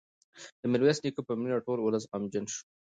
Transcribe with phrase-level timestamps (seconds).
[0.59, 2.63] د میرویس نیکه په مړینه ټول ولس غمجن شو.